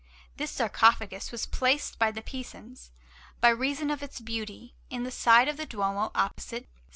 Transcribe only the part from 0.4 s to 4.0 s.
sarcophagus was placed by the Pisans, by reason